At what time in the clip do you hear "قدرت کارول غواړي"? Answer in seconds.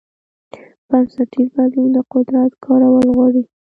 2.13-3.43